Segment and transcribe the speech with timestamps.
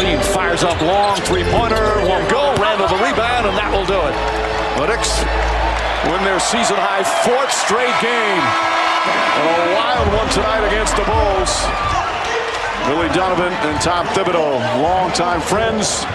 [0.00, 1.76] LaVine fires up long, three pointer,
[2.08, 2.56] won't go.
[2.56, 4.16] Randle the rebound, and that will do it.
[4.80, 5.12] The Knicks
[6.08, 8.40] win their season high fourth straight game.
[8.40, 11.52] And a wild one tonight against the Bulls.
[12.88, 16.08] Billy Donovan and Tom Thibodeau, longtime friends.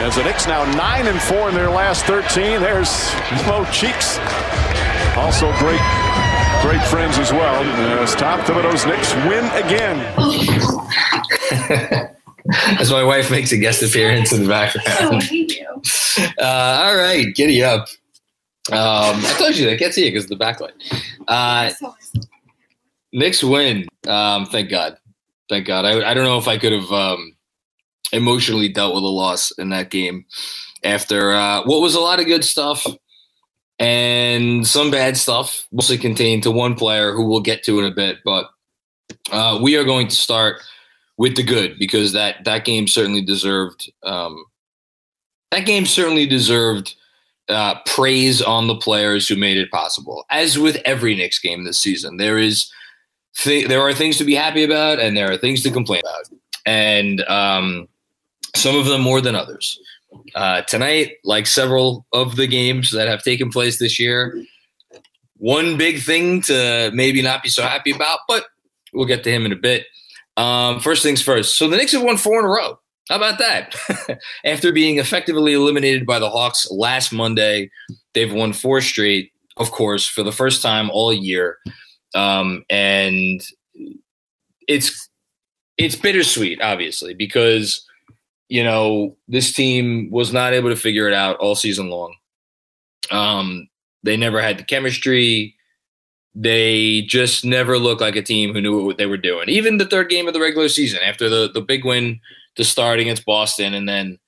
[0.00, 2.64] As the Knicks now 9 and 4 in their last 13.
[2.64, 3.12] There's
[3.44, 4.16] Mo Cheeks.
[5.20, 5.84] Also great
[6.64, 7.60] great friends as well.
[8.00, 10.00] As Tom Thibodeau's Knicks win again.
[12.78, 15.22] As my wife makes a guest appearance in the background.
[16.38, 17.88] Uh, all right, giddy up.
[18.70, 20.72] Um, I told you I can't see it because of the backlight.
[21.26, 21.72] Uh,
[23.12, 23.88] Knicks win.
[24.06, 24.98] Um, thank God.
[25.48, 25.86] Thank God.
[25.86, 27.34] I, I don't know if I could have um,
[28.12, 30.26] emotionally dealt with a loss in that game
[30.84, 32.86] after uh, what was a lot of good stuff
[33.78, 37.90] and some bad stuff, mostly contained to one player who we'll get to in a
[37.90, 38.18] bit.
[38.24, 38.50] But
[39.30, 40.62] uh, we are going to start
[41.18, 44.44] with the good because that that game certainly deserved um,
[45.50, 46.94] that game certainly deserved
[47.48, 50.24] uh, praise on the players who made it possible.
[50.30, 52.70] As with every Knicks game this season, there is
[53.36, 56.38] th- there are things to be happy about and there are things to complain about,
[56.66, 57.88] and um,
[58.56, 59.78] some of them more than others.
[60.34, 64.42] Uh, tonight, like several of the games that have taken place this year,
[65.38, 68.44] one big thing to maybe not be so happy about, but
[68.92, 69.86] we'll get to him in a bit.
[70.36, 71.58] Um, first things first.
[71.58, 72.78] So the Knicks have won four in a row.
[73.08, 73.74] How about that?
[74.44, 77.70] After being effectively eliminated by the Hawks last Monday,
[78.14, 81.58] they've won four straight, of course, for the first time all year.
[82.14, 83.42] Um, and
[84.68, 85.08] it's
[85.78, 87.86] it's bittersweet, obviously, because
[88.52, 92.14] you know, this team was not able to figure it out all season long.
[93.10, 93.66] Um,
[94.02, 95.56] they never had the chemistry.
[96.34, 99.48] They just never looked like a team who knew what they were doing.
[99.48, 102.20] Even the third game of the regular season, after the the big win
[102.56, 104.18] to start against Boston, and then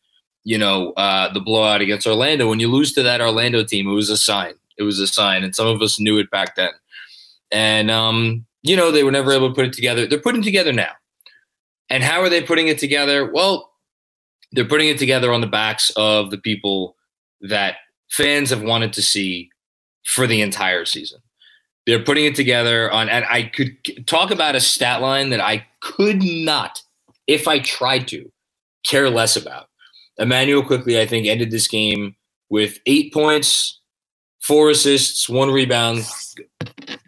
[0.44, 2.48] you know uh, the blowout against Orlando.
[2.48, 4.54] When you lose to that Orlando team, it was a sign.
[4.76, 6.72] It was a sign, and some of us knew it back then.
[7.50, 10.06] And um, you know they were never able to put it together.
[10.06, 10.93] They're putting together now.
[11.91, 13.31] And how are they putting it together?
[13.31, 13.70] Well,
[14.53, 16.97] they're putting it together on the backs of the people
[17.41, 17.76] that
[18.10, 19.50] fans have wanted to see
[20.04, 21.20] for the entire season.
[21.86, 25.66] They're putting it together on, and I could talk about a stat line that I
[25.80, 26.82] could not,
[27.26, 28.30] if I tried to,
[28.86, 29.68] care less about.
[30.18, 32.16] Immanuel Quickley, I think, ended this game
[32.48, 33.81] with eight points,
[34.40, 36.06] four assists, one rebound.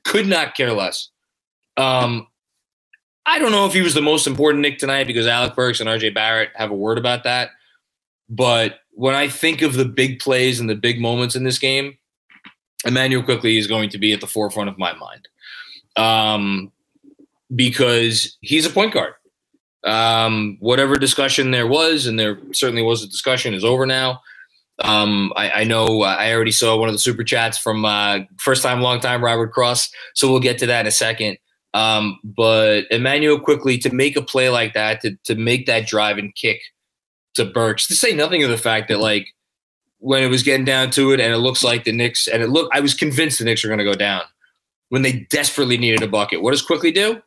[0.04, 1.08] Could not care less.
[1.76, 2.26] Um,
[3.26, 5.88] I don't know if he was the most important Knick tonight because Alec Burks and
[5.88, 7.50] RJ Barrett have a word about that.
[8.28, 11.98] But when I think of the big plays and the big moments in this game,
[12.86, 15.28] Immanuel Quickley is going to be at the forefront of my mind
[15.96, 16.72] um,
[17.54, 19.14] because he's a point guard.
[19.84, 24.20] Um, whatever discussion there was, and there certainly was a discussion, is over now.
[24.80, 28.20] Um, I, I, know uh, I already saw one of the super chats from uh,
[28.38, 31.38] first time, long time Robert Cross, so we'll get to that in a second.
[31.72, 36.18] Um, but Immanuel Quickley to make a play like that, to to make that drive
[36.18, 36.60] and kick
[37.34, 39.28] to Burks, to say nothing of the fact that like
[39.98, 42.48] when it was getting down to it, and it looks like the Knicks, and it
[42.48, 44.22] looked, I was convinced the Knicks were going to go down
[44.88, 46.42] when they desperately needed a bucket.
[46.42, 47.20] What does Quickley do?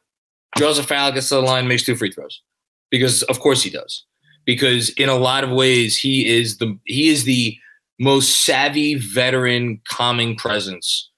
[0.58, 2.42] Draws a foul, gets to the line, makes two free throws.
[2.90, 4.06] Because of course he does.
[4.46, 7.56] Because in a lot of ways, he is the he is the
[8.00, 11.10] most savvy veteran calming presence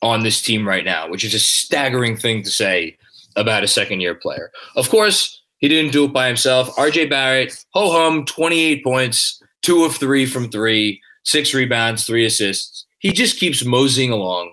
[0.00, 2.96] on this team right now, which is a staggering thing to say
[3.36, 4.50] about a second year player.
[4.76, 6.74] Of course, he didn't do it by himself.
[6.76, 12.86] RJ Barrett, ho hum, 28 points, two of three from three, six rebounds, three assists.
[12.98, 14.52] He just keeps moseying along.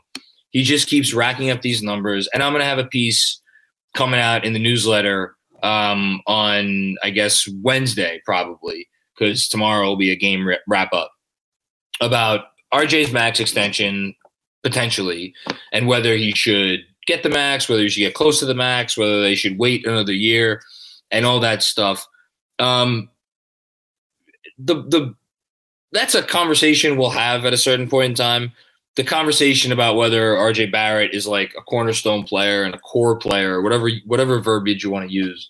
[0.52, 2.28] He just keeps racking up these numbers.
[2.34, 3.40] And I'm going to have a piece
[3.96, 10.12] coming out in the newsletter um, on, I guess, Wednesday, probably, because tomorrow will be
[10.12, 11.12] a game wrap up
[12.02, 14.16] about RJ's max extension
[14.64, 15.34] potentially
[15.72, 18.98] and whether he should get the max, whether he should get close to the max,
[18.98, 20.62] whether they should wait another year
[21.12, 22.06] and all that stuff.
[22.60, 23.10] Um,
[24.60, 25.16] the the
[25.92, 28.52] that's a conversation we'll have at a certain point in time.
[28.96, 33.62] The conversation about whether RJ Barrett is like a cornerstone player and a core player,
[33.62, 35.50] whatever whatever verbiage you want to use,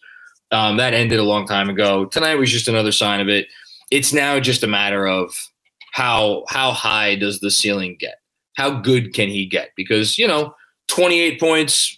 [0.52, 2.06] um, that ended a long time ago.
[2.06, 3.48] Tonight was just another sign of it.
[3.92, 5.34] It's now just a matter of
[5.92, 8.16] how how high does the ceiling get?
[8.56, 9.72] How good can he get?
[9.76, 10.54] Because you know,
[10.90, 11.98] 28 points.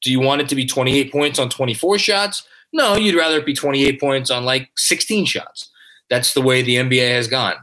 [0.00, 2.46] Do you want it to be 28 points on 24 shots?
[2.72, 5.70] No, you'd rather it be 28 points on like 16 shots.
[6.10, 7.54] That's the way the NBA has gone.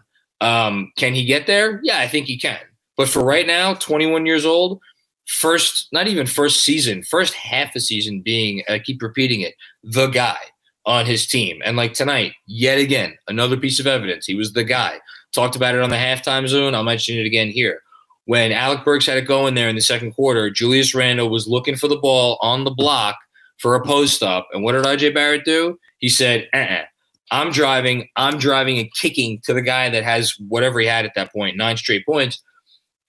[0.41, 1.79] Um, can he get there?
[1.83, 2.59] Yeah, I think he can.
[2.97, 4.79] But for right now, 21 years old,
[5.27, 10.07] first, not even first season, first half a season being, I keep repeating it, the
[10.07, 10.37] guy
[10.85, 11.61] on his team.
[11.65, 14.25] And like tonight, yet again, another piece of evidence.
[14.25, 14.99] He was the guy.
[15.33, 16.75] Talked about it on the halftime zone.
[16.75, 17.81] I'll mention it again here.
[18.25, 21.75] When Alec Burks had it going there in the second quarter, Julius Randle was looking
[21.75, 23.17] for the ball on the block
[23.59, 24.47] for a post up.
[24.51, 25.77] And what did RJ Barrett do?
[25.99, 26.83] He said, uh-uh.
[27.31, 31.13] I'm driving, I'm driving and kicking to the guy that has whatever he had at
[31.15, 32.41] that point, nine straight points,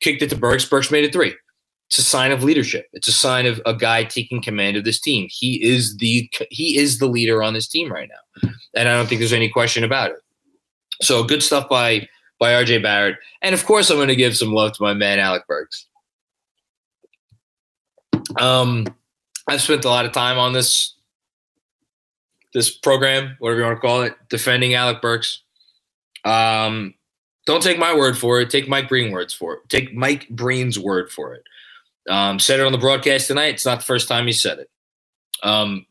[0.01, 0.65] kicked it to Burks.
[0.65, 1.35] Burks made it three.
[1.89, 2.87] It's a sign of leadership.
[2.93, 5.29] It's a sign of a guy taking command of this team.
[5.31, 8.51] He is the he is the leader on this team right now.
[8.75, 10.17] And I don't think there's any question about it.
[11.01, 12.09] So good stuff by
[12.41, 13.19] by RJ Barrett.
[13.41, 15.87] And of course I'm going to give some love to my man Alec Burks.
[18.41, 18.87] Um
[19.49, 20.96] I've spent a lot of time on this
[22.57, 25.43] this program, whatever you want to call it, defending Alec Burks.
[26.25, 26.95] Um,
[27.45, 28.49] don't take my word for it.
[28.49, 29.69] Take Mike Breen words for it.
[29.69, 31.43] Take Mike Breen's word for it.
[32.09, 33.53] Um, said it on the broadcast tonight.
[33.53, 34.71] It's not the first time he said it.
[35.43, 35.85] Um,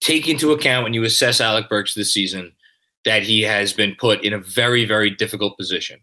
[0.00, 2.54] take into account when you assess Alec Burks this season
[3.04, 6.00] that he has been put in a very, very difficult position.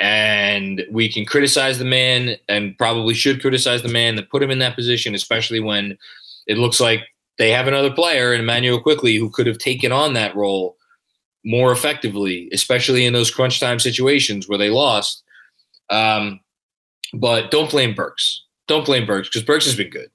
[0.00, 4.50] And we can criticize the man and probably should criticize the man that put him
[4.50, 5.98] in that position, especially when
[6.46, 7.02] it looks like
[7.38, 10.76] they have another player in Immanuel Quickley who could have taken on that role
[11.44, 15.22] more effectively, especially in those crunch time situations where they lost.
[15.90, 16.40] Um,
[17.12, 18.44] but don't blame Burks.
[18.66, 20.10] Don't blame Burks because Burks has been good.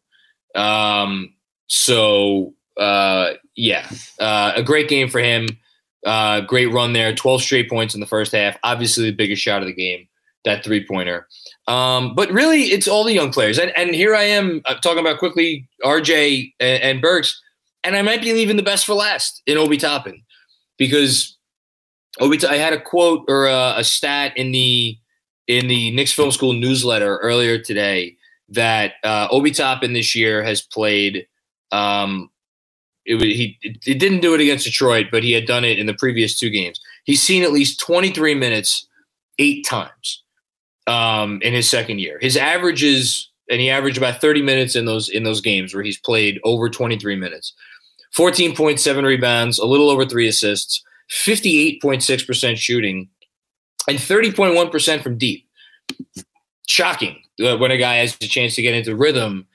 [0.60, 1.34] Um,
[1.68, 3.88] so uh, yeah,
[4.20, 5.48] uh, a great game for him.
[6.06, 7.14] Uh, great run there.
[7.14, 8.58] Twelve straight points in the first half.
[8.64, 10.08] Obviously, the biggest shot of the game,
[10.46, 11.28] that three pointer.
[11.70, 13.60] Um, but really, it's all the young players.
[13.60, 17.40] And, and here I am uh, talking about Quickley RJ and, and Burks,
[17.84, 20.24] and I might be leaving the best for last in Obi Toppin
[20.78, 21.38] because
[22.20, 22.44] Obi.
[22.48, 24.98] I had a quote or a, a stat in the
[25.48, 28.16] in the Knicks Film School newsletter earlier today
[28.50, 31.28] that uh, Obi Toppin this year has played.
[31.72, 32.32] Um,
[33.06, 35.94] it, he it didn't do it against Detroit, but he had done it in the
[35.94, 36.82] previous two games.
[37.04, 38.88] He's seen at least 23 minutes
[39.38, 40.24] eight times
[40.90, 42.18] um, in his second year.
[42.20, 46.00] His averages, and he averaged about 30 minutes in those in those games where he's
[46.00, 47.54] played over 23 minutes.
[48.18, 53.08] 14.7 rebounds, a little over three assists, 58.6% shooting,
[53.88, 55.48] and 30.1% from deep.
[56.68, 57.22] Shocking.
[57.40, 59.46] Uh, when a guy has a chance to get into rhythm,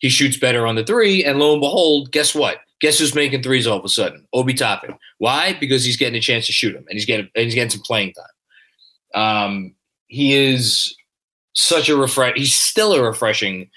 [0.00, 1.24] he shoots better on the three.
[1.24, 2.58] And lo and behold, guess what?
[2.80, 4.26] Guess who's making threes all of a sudden?
[4.32, 4.96] Obi Toppin.
[5.18, 5.56] Why?
[5.60, 7.82] Because he's getting a chance to shoot them, and he's getting and he's getting some
[7.82, 9.46] playing time.
[9.46, 9.74] Um,
[10.10, 10.94] he is
[11.54, 12.36] such a refresh.
[12.36, 13.70] He's still a refreshing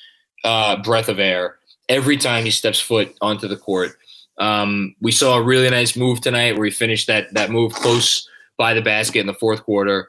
[0.44, 3.92] uh, breath of air every time he steps foot onto the court.
[4.40, 8.28] Um, we saw a really nice move tonight where he finished that that move close
[8.58, 10.08] by the basket in the fourth quarter.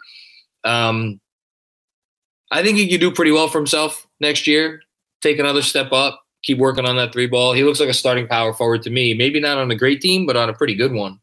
[0.64, 1.20] Um,
[2.50, 4.80] I think he could do pretty well for himself next year.
[5.20, 7.52] Take another step up, keep working on that three ball.
[7.52, 9.12] He looks like a starting power forward to me.
[9.12, 11.20] Maybe not on a great team, but on a pretty good one.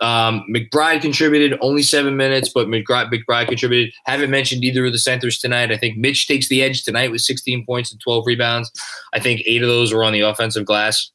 [0.00, 3.92] Um, McBride contributed only seven minutes, but McBride, McBride contributed.
[4.06, 5.70] Haven't mentioned either of the centers tonight.
[5.70, 8.70] I think Mitch takes the edge tonight with 16 points and 12 rebounds.
[9.12, 11.10] I think eight of those were on the offensive glass.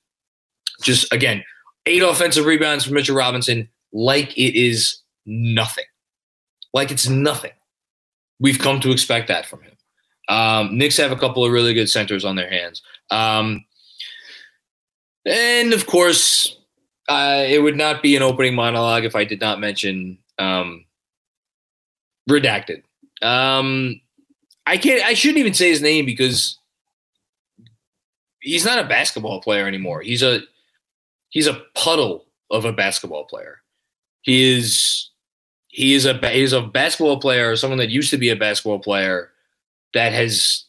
[0.82, 1.44] Just again,
[1.86, 5.86] eight offensive rebounds from Mitchell Robinson, like it is nothing.
[6.74, 7.52] like it's nothing.
[8.40, 9.72] We've come to expect that from him.
[10.28, 12.82] Um, Knicks have a couple of really good centers on their hands.
[13.12, 13.64] Um,
[15.26, 16.58] and of course,
[17.08, 20.86] uh, it would not be an opening monologue if I did not mention um,
[22.30, 22.84] redacted.
[23.22, 24.02] Um,
[24.66, 25.04] I can't.
[25.04, 26.58] I shouldn't even say his name because
[28.40, 30.02] he's not a basketball player anymore.
[30.02, 30.42] He's a
[31.30, 33.62] he's a puddle of a basketball player.
[34.22, 35.10] He is
[35.68, 39.32] he is a he's a basketball player, someone that used to be a basketball player
[39.94, 40.64] that has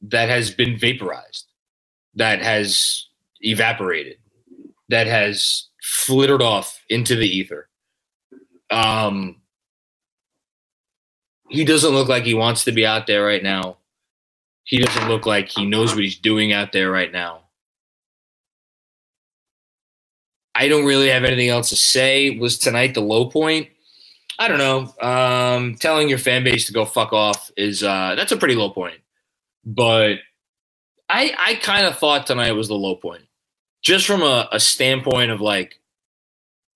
[0.00, 1.46] that has been vaporized,
[2.14, 3.06] that has
[3.40, 4.16] evaporated,
[4.88, 7.68] that has flittered off into the ether.
[8.70, 9.42] Um,
[11.50, 13.76] he doesn't look like he wants to be out there right now.
[14.64, 17.42] He doesn't look like he knows what he's doing out there right now.
[20.54, 22.30] I don't really have anything else to say.
[22.38, 23.68] Was tonight the low point?
[24.38, 25.06] I don't know.
[25.06, 28.70] Um, telling your fan base to go fuck off is uh, that's a pretty low
[28.70, 29.00] point.
[29.66, 30.20] But
[31.10, 33.24] I I kind of thought tonight was the low point,
[33.84, 35.78] just from a, a standpoint of like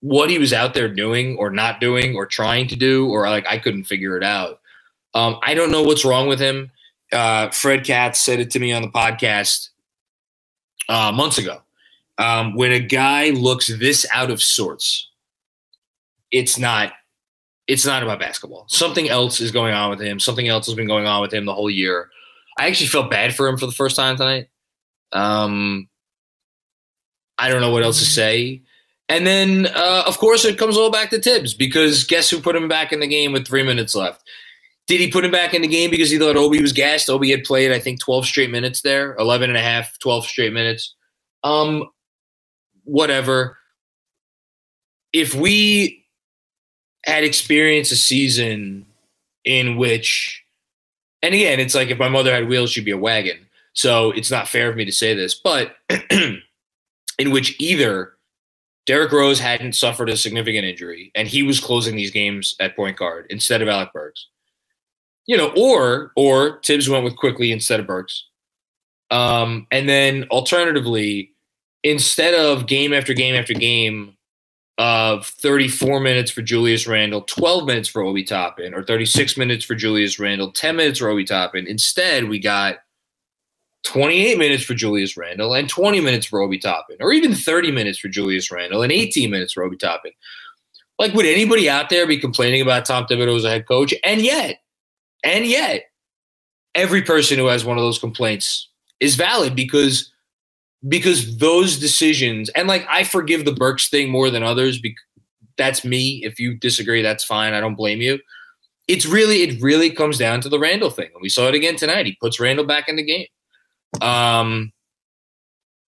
[0.01, 3.45] what he was out there doing or not doing or trying to do or like
[3.47, 4.61] I couldn't figure it out.
[5.13, 6.71] Um, I don't know what's wrong with him.
[7.11, 9.69] Uh, Fred Katz said it to me on the podcast
[10.87, 11.61] uh, months ago.
[12.19, 15.09] Um, when a guy looks this out of sorts,
[16.31, 16.93] it's not
[17.67, 18.65] it's not about basketball.
[18.67, 20.19] Something else is going on with him.
[20.19, 22.09] Something else has been going on with him the whole year.
[22.57, 24.49] I actually felt bad for him for the first time tonight.
[25.13, 25.87] Um,
[27.39, 28.61] I don't know what else to say.
[29.07, 32.55] And then, uh, of course, it comes all back to Tibbs because guess who put
[32.55, 34.23] him back in the game with three minutes left?
[34.87, 37.09] Did he put him back in the game because he thought Obi was gassed?
[37.09, 40.53] Obi had played, I think, 12 straight minutes there, 11 and a half, 12 straight
[40.53, 40.95] minutes.
[41.43, 41.89] Um,
[42.83, 43.57] whatever.
[45.13, 46.05] If we
[47.05, 48.85] had experienced a season
[49.45, 50.43] in which,
[51.21, 53.47] and again, it's like if my mother had wheels, she'd be a wagon.
[53.73, 55.75] So it's not fair of me to say this, but
[57.19, 58.13] in which either
[58.85, 62.97] Derrick Rose hadn't suffered a significant injury and he was closing these games at point
[62.97, 64.27] guard instead of Alec Burks.
[65.27, 68.25] You know, or or Tibbs went with Quickley instead of Burks.
[69.11, 71.33] Um, and then alternatively,
[71.83, 74.15] instead of game after game after game
[74.79, 79.75] of 34 minutes for Julius Randle, 12 minutes for Obi Toppin, or 36 minutes for
[79.75, 81.67] Julius Randle, 10 minutes for Obi Toppin.
[81.67, 82.77] Instead, we got
[83.83, 87.99] 28 minutes for Julius Randle and 20 minutes for Obi Toppin, or even 30 minutes
[87.99, 90.11] for Julius Randle and 18 minutes for Obi Toppin.
[90.97, 93.93] Like, would anybody out there be complaining about Tom Thibodeau as a head coach?
[94.03, 94.59] And yet,
[95.23, 95.83] and yet,
[96.75, 98.69] every person who has one of those complaints
[98.99, 100.11] is valid because
[100.87, 105.03] because those decisions and like I forgive the Burks thing more than others because
[105.57, 106.21] that's me.
[106.23, 107.53] If you disagree, that's fine.
[107.53, 108.19] I don't blame you.
[108.87, 111.09] It's really it really comes down to the Randle thing.
[111.13, 112.05] And we saw it again tonight.
[112.05, 113.27] He puts Randle back in the game.
[114.01, 114.71] Um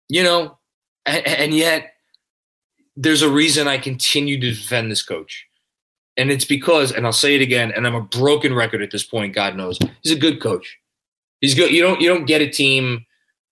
[0.08, 0.58] you know,
[1.06, 1.92] and, and yet
[2.96, 5.46] there's a reason I continue to defend this coach.
[6.16, 9.04] And it's because, and I'll say it again, and I'm a broken record at this
[9.04, 9.78] point, God knows.
[10.02, 10.78] He's a good coach.
[11.40, 11.70] He's good.
[11.70, 13.06] You don't you don't get a team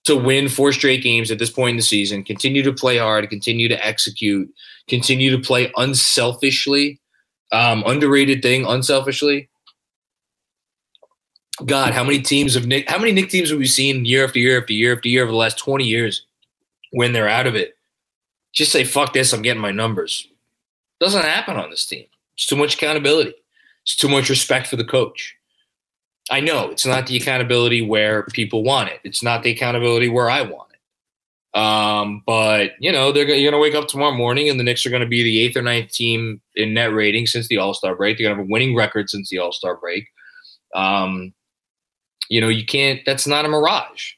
[0.05, 3.29] to win four straight games at this point in the season, continue to play hard,
[3.29, 4.49] continue to execute,
[4.89, 6.99] continue to play unselfishly,
[7.53, 9.49] um, underrated thing, unselfishly.
[11.67, 14.39] God, how many teams of Knick, how many Knick teams have we seen year after
[14.39, 16.27] year after year after year over the last 20 years
[16.93, 17.77] when they're out of it?
[18.53, 20.27] Just say, fuck this, I'm getting my numbers.
[21.01, 22.07] Doesn't happen on this team.
[22.35, 23.35] It's too much accountability.
[23.83, 25.35] It's too much respect for the coach.
[26.31, 29.01] I know it's not the accountability where people want it.
[29.05, 31.59] It's not the accountability where I want it.
[31.59, 34.91] Um, but you know, they're you're gonna wake up tomorrow morning, and the Knicks are
[34.91, 38.19] gonna be the eighth or ninth team in net rating since the All Star break.
[38.19, 40.07] They're gonna have a winning record since the All Star break.
[40.75, 41.33] Um,
[42.29, 43.01] you know, you can't.
[43.05, 44.13] That's not a mirage.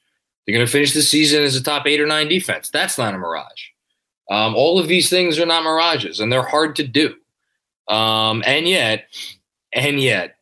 [0.46, 2.70] They're gonna finish the season as a top eight or nine defense.
[2.70, 3.68] That's not a mirage.
[4.30, 7.14] Um, all of these things are not mirages, and they're hard to do.
[7.88, 9.06] Um, and yet,
[9.72, 10.36] and yet,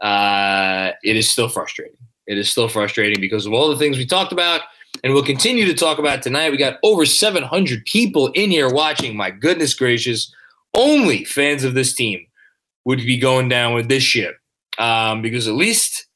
[0.00, 1.96] uh, it is still frustrating.
[2.26, 4.62] It is still frustrating because of all the things we talked about
[5.02, 6.50] and we'll continue to talk about tonight.
[6.50, 9.16] We got over 700 people in here watching.
[9.16, 10.32] My goodness gracious.
[10.74, 12.26] Only fans of this team
[12.84, 14.36] would be going down with this ship
[14.78, 16.06] um, because at least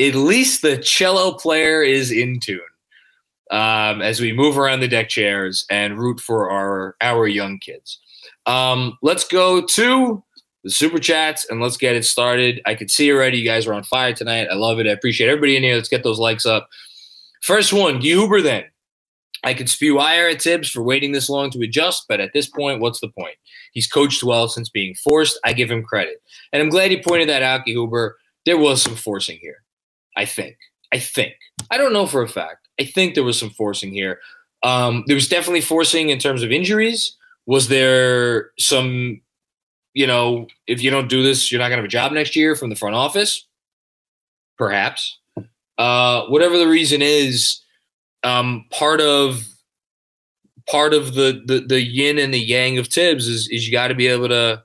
[0.00, 2.60] at least the cello player is in tune
[3.50, 7.98] um, as we move around the deck chairs and root for our our young kids.
[8.46, 10.22] Um, let's go to
[10.64, 12.60] the super chats and let's get it started.
[12.66, 14.48] I can see already you guys are on fire tonight.
[14.50, 14.86] I love it.
[14.86, 15.74] I appreciate everybody in here.
[15.74, 16.68] Let's get those likes up.
[17.42, 18.64] First one, Huber then.
[19.42, 22.46] I could spew ire at Tibbs for waiting this long to adjust, but at this
[22.46, 23.36] point, what's the point?
[23.72, 25.40] He's coached well since being forced.
[25.44, 26.22] I give him credit.
[26.52, 28.18] And I'm glad he pointed that out, Huber.
[28.44, 29.62] There was some forcing here.
[30.16, 30.56] I think.
[30.92, 31.34] I think.
[31.70, 32.68] I don't know for a fact.
[32.80, 34.20] I think there was some forcing here.
[34.62, 37.16] Um, there was definitely forcing in terms of injuries.
[37.46, 39.20] Was there some,
[39.94, 42.36] you know, if you don't do this, you're not going to have a job next
[42.36, 43.46] year from the front office?
[44.58, 45.18] Perhaps.
[45.78, 47.60] Uh, whatever the reason is,
[48.22, 49.46] um, part of
[50.68, 53.88] part of the, the the yin and the yang of Tibbs is is you got
[53.88, 54.62] to be able to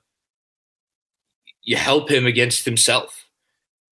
[1.63, 3.24] you help him against himself.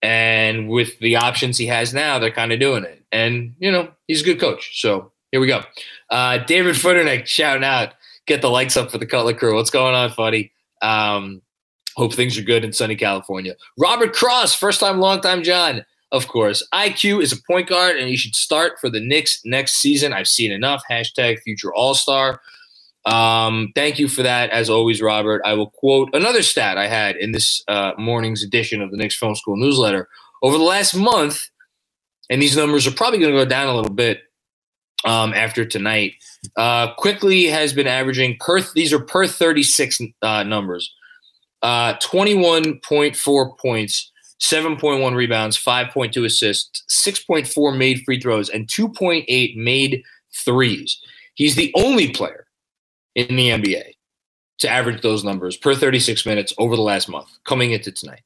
[0.03, 3.03] And with the options he has now, they're kind of doing it.
[3.11, 4.79] And you know he's a good coach.
[4.79, 5.63] So here we go.
[6.11, 7.93] Uh, David Futternick shouting out,
[8.27, 9.55] get the likes up for the Cutler crew.
[9.55, 10.51] What's going on, buddy?
[10.83, 11.41] Um,
[11.95, 13.55] hope things are good in sunny California.
[13.79, 15.83] Robert Cross, first time, long time, John
[16.13, 16.65] of course.
[16.71, 20.13] IQ is a point guard, and he should start for the Knicks next season.
[20.13, 20.83] I've seen enough.
[20.89, 22.39] Hashtag future All Star.
[23.05, 25.41] Um, thank you for that, as always, Robert.
[25.45, 29.17] I will quote another stat I had in this uh, morning's edition of the Knicks
[29.17, 30.07] Film School newsletter.
[30.41, 31.49] Over the last month,
[32.29, 34.21] and these numbers are probably going to go down a little bit
[35.05, 36.13] um, after tonight.
[36.55, 38.61] Uh, Quickley has been averaging per.
[38.73, 40.93] These are per thirty six uh, numbers.
[41.61, 44.11] Uh, twenty one point four points
[44.43, 50.03] 7.1 rebounds, 5.2 assists, 6.4 made free throws, and 2.8 made
[50.35, 50.99] threes.
[51.35, 52.42] He's the only player
[53.15, 53.93] in the NBA
[54.59, 58.21] to average those numbers per 36 minutes over the last month coming into tonight.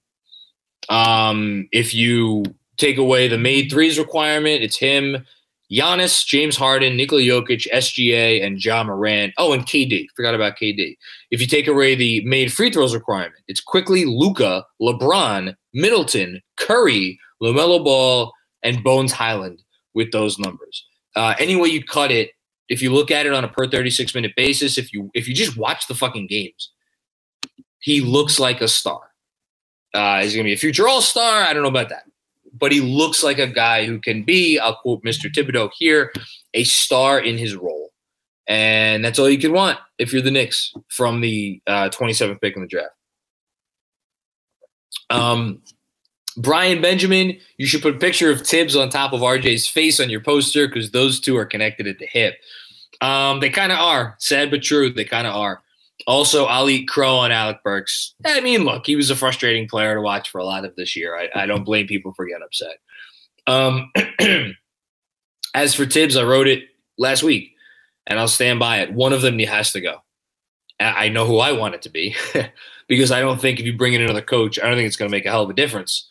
[0.89, 2.43] Um, if you
[2.77, 5.25] take away the made threes requirement, it's him,
[5.71, 9.33] Giannis, James Harden, Nikola Jokic, SGA, and Ja Morant.
[9.37, 10.07] Oh, and KD.
[10.15, 10.95] Forgot about KD.
[11.29, 17.19] If you take away the made free throws requirement, it's Quickley Luka, LeBron, Middleton, Curry,
[17.43, 18.31] LaMelo Ball,
[18.63, 19.61] and Bones Hyland
[19.93, 20.85] with those numbers.
[21.15, 22.31] Uh, any way you cut it,
[22.69, 25.33] if you look at it on a per 36 minute basis, if you if you
[25.33, 26.71] just watch the fucking games,
[27.79, 29.01] he looks like a star.
[29.93, 31.43] Uh, he's gonna be a future all star.
[31.43, 32.03] I don't know about that
[32.59, 35.31] but he looks like a guy who can be, I'll quote Mr.
[35.31, 36.11] Thibodeau here,
[36.53, 37.91] a star in his role.
[38.47, 42.55] And that's all you can want if you're the Knicks from the uh, 27th pick
[42.55, 42.95] in the draft.
[45.09, 45.61] Um,
[46.37, 50.09] Brian Benjamin, you should put a picture of Tibbs on top of RJ's face on
[50.09, 52.35] your poster because those two are connected at the hip.
[53.01, 54.15] Um, they kind of are.
[54.19, 54.91] Sad but true.
[54.91, 55.63] They kind of are.
[56.05, 58.13] Also, eat crow on Alec Burks.
[58.23, 60.95] I mean, look, he was a frustrating player to watch for a lot of this
[60.95, 61.17] year.
[61.17, 62.77] I, I don't blame people for getting upset.
[63.47, 63.91] Um,
[65.55, 66.65] as for Tibbs, I wrote it
[66.99, 67.51] last week,
[68.05, 68.93] and I'll stand by it.
[68.93, 69.97] One of them has to go.
[70.79, 72.15] I know who I want it to be
[72.87, 75.09] because I don't think if you bring in another coach, I don't think it's going
[75.09, 76.07] to make a hell of a difference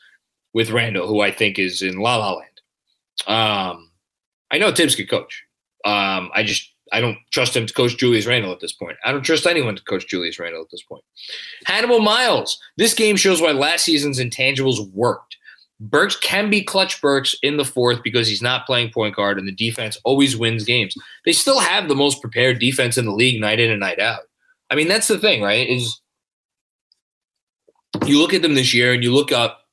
[0.57, 2.61] with Randle, who I think is in La La Land.
[3.27, 3.91] Um,
[4.51, 5.45] I know Tibbs could coach.
[5.85, 8.97] Um, I just I don't trust him to coach Julius Randle at this point.
[9.05, 11.05] I don't trust anyone to coach Julius Randle at this point.
[11.67, 12.59] Hannibal Miles.
[12.79, 15.37] This game shows why last season's intangibles worked.
[15.79, 19.47] Burks can be clutch Burks in the fourth because he's not playing point guard and
[19.47, 20.95] the defense always wins games.
[21.27, 24.21] They still have the most prepared defense in the league night in and night out.
[24.71, 25.69] I mean, that's the thing, right?
[25.69, 26.01] Is
[28.07, 29.66] you look at them this year and you look up,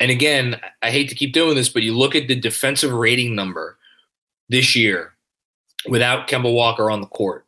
[0.00, 3.34] and again, I hate to keep doing this, but you look at the defensive rating
[3.34, 3.78] number
[4.48, 5.14] this year
[5.88, 7.44] without Kemba Walker on the court.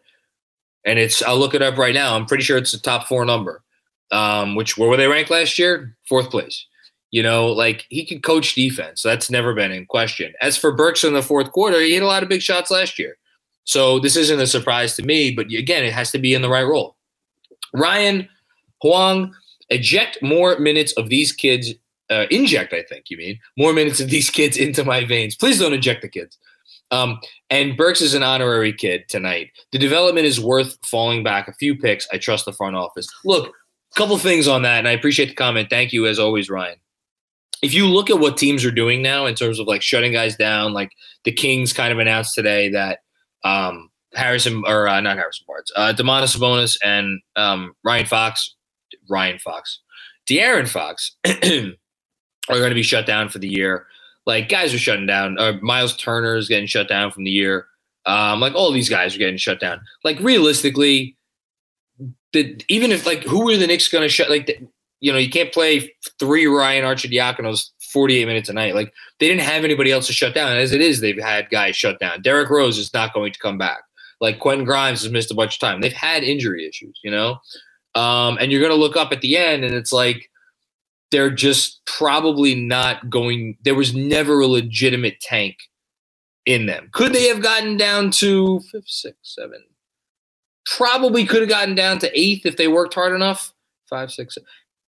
[0.84, 2.14] And it's I'll look it up right now.
[2.14, 3.62] I'm pretty sure it's the top four number.
[4.12, 5.96] Um, which where were they ranked last year?
[6.08, 6.66] Fourth place.
[7.10, 9.02] You know, like he could coach defense.
[9.02, 10.32] That's never been in question.
[10.40, 12.98] As for Burks in the fourth quarter, he hit a lot of big shots last
[12.98, 13.16] year.
[13.64, 16.48] So this isn't a surprise to me, but again, it has to be in the
[16.48, 16.96] right role.
[17.74, 18.28] Ryan
[18.82, 19.34] Huang,
[19.68, 21.74] eject more minutes of these kids.
[22.10, 25.36] Uh, inject, I think you mean more minutes of these kids into my veins.
[25.36, 26.36] Please don't inject the kids.
[26.90, 27.20] Um,
[27.50, 29.50] and Burks is an honorary kid tonight.
[29.70, 32.08] The development is worth falling back a few picks.
[32.12, 33.06] I trust the front office.
[33.24, 35.70] Look, a couple things on that, and I appreciate the comment.
[35.70, 36.76] Thank you, as always, Ryan.
[37.62, 40.34] If you look at what teams are doing now in terms of like shutting guys
[40.34, 40.92] down, like
[41.24, 43.00] the Kings kind of announced today that
[43.44, 48.54] um, Harrison or uh, not Harrison Barnes, uh, Domantas Sabonis and um, Ryan Fox,
[49.08, 49.80] Ryan Fox,
[50.28, 51.16] De'Aaron Fox
[52.50, 53.86] are going to be shut down for the year.
[54.26, 55.38] Like guys are shutting down.
[55.38, 57.66] Uh, Myles Turner is getting shut down from the year.
[58.06, 59.80] Um, like all these guys are getting shut down.
[60.04, 61.16] Like realistically,
[62.32, 64.30] the, even if like who are the Knicks going to shut?
[64.30, 64.58] Like the,
[65.00, 68.74] you know, you can't play three Ryan Arcidiaconos 48 minutes a night.
[68.74, 70.56] Like they didn't have anybody else to shut down.
[70.56, 72.22] As it is, they've had guys shut down.
[72.22, 73.80] Derrick Rose is not going to come back.
[74.20, 75.80] Like Quentin Grimes has missed a bunch of time.
[75.80, 77.38] They've had injury issues, you know.
[77.94, 80.29] Um, and you're going to look up at the end, and it's like
[81.10, 83.56] they're just probably not going.
[83.62, 85.56] There was never a legitimate tank
[86.46, 86.88] in them.
[86.92, 89.62] Could they have gotten down to fifth, sixth, seven?
[90.66, 93.52] Probably could have gotten down to eighth if they worked hard enough.
[93.88, 94.38] Five, six,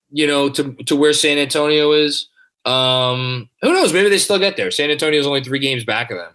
[0.10, 2.28] you know, to to where San Antonio is.
[2.66, 3.94] Um, who knows?
[3.94, 4.72] Maybe they still get there.
[4.72, 6.34] San Antonio is only three games back of them.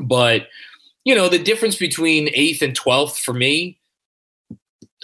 [0.00, 0.48] But
[1.04, 3.78] you know, the difference between eighth and twelfth for me,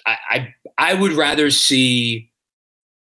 [0.05, 2.31] I, I I would rather see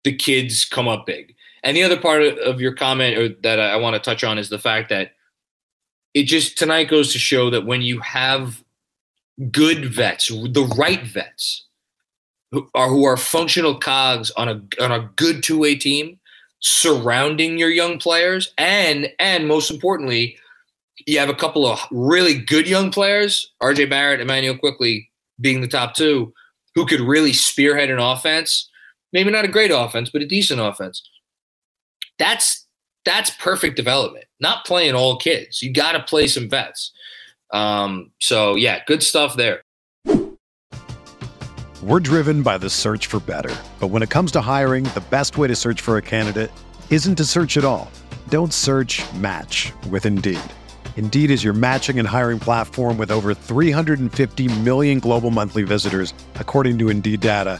[0.03, 1.35] the kids come up big.
[1.63, 4.49] And the other part of your comment or that I want to touch on is
[4.49, 5.11] the fact that
[6.13, 8.63] it just tonight goes to show that when you have
[9.51, 11.65] good vets, the right vets,
[12.51, 16.19] who are who are functional cogs on a on a good two way team,
[16.59, 20.37] surrounding your young players, and and most importantly,
[21.05, 25.09] you have a couple of really good young players, RJ Barrett, Immanuel Quickley
[25.39, 26.33] being the top two,
[26.75, 28.69] who could really spearhead an offense.
[29.13, 31.01] Maybe not a great offense, but a decent offense.
[32.17, 32.67] That's
[33.03, 34.25] that's perfect development.
[34.39, 35.61] Not playing all kids.
[35.61, 36.91] You got to play some vets.
[37.51, 39.63] Um, so yeah, good stuff there.
[41.81, 45.39] We're driven by the search for better, but when it comes to hiring, the best
[45.39, 46.51] way to search for a candidate
[46.91, 47.89] isn't to search at all.
[48.29, 49.01] Don't search.
[49.15, 50.39] Match with Indeed.
[50.95, 56.77] Indeed is your matching and hiring platform with over 350 million global monthly visitors, according
[56.79, 57.59] to Indeed data,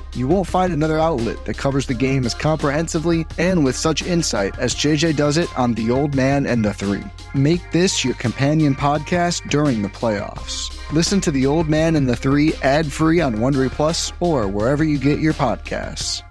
[0.13, 4.59] You won't find another outlet that covers the game as comprehensively and with such insight
[4.59, 7.03] as JJ does it on The Old Man and the Three.
[7.33, 10.77] Make this your companion podcast during the playoffs.
[10.91, 14.83] Listen to The Old Man and the Three ad free on Wondery Plus or wherever
[14.83, 16.23] you get your podcasts.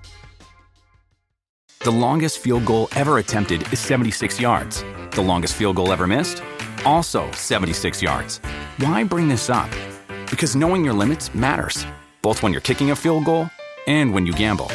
[1.83, 4.85] The longest field goal ever attempted is 76 yards.
[5.13, 6.43] The longest field goal ever missed?
[6.85, 8.43] Also 76 yards.
[8.77, 9.71] Why bring this up?
[10.31, 11.87] Because knowing your limits matters,
[12.21, 13.49] both when you're kicking a field goal
[13.87, 14.67] and when you gamble.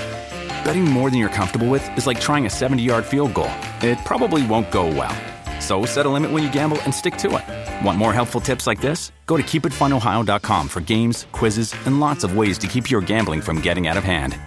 [0.64, 3.52] Betting more than you're comfortable with is like trying a 70 yard field goal.
[3.82, 5.16] It probably won't go well.
[5.62, 7.86] So set a limit when you gamble and stick to it.
[7.86, 9.12] Want more helpful tips like this?
[9.26, 13.62] Go to keepitfunohio.com for games, quizzes, and lots of ways to keep your gambling from
[13.62, 14.38] getting out of hand.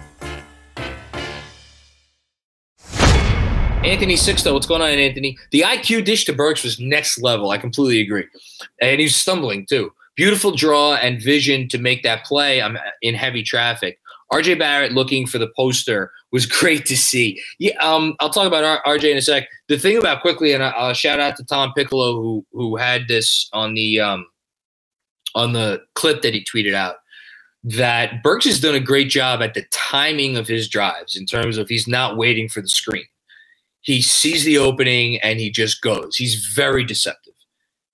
[3.83, 5.37] Anthony Sixto, what's going on, Anthony?
[5.51, 7.49] The IQ dish to Burks was next level.
[7.49, 8.25] I completely agree.
[8.81, 9.91] And he's stumbling too.
[10.15, 12.61] Beautiful draw and vision to make that play.
[12.61, 13.97] I'm in heavy traffic.
[14.31, 17.41] RJ Barrett looking for the poster was great to see.
[17.59, 19.47] Yeah, um, I'll talk about RJ in a sec.
[19.67, 23.49] The thing about Quickley, and I'll shout out to Tom Piccolo who who had this
[23.53, 24.25] on the um,
[25.35, 26.95] on the clip that he tweeted out.
[27.63, 31.57] That Burks has done a great job at the timing of his drives in terms
[31.57, 33.03] of he's not waiting for the screen.
[33.81, 36.15] He sees the opening and he just goes.
[36.15, 37.33] He's very deceptive,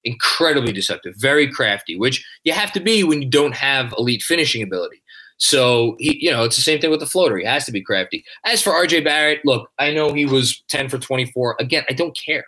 [0.04, 4.62] incredibly deceptive, very crafty, which you have to be when you don't have elite finishing
[4.62, 5.02] ability.
[5.38, 7.38] So he, you know, it's the same thing with the floater.
[7.38, 8.24] He has to be crafty.
[8.46, 11.58] As for RJ Barrett, look, I know he was 10 for 24.
[11.60, 12.46] Again, I don't care.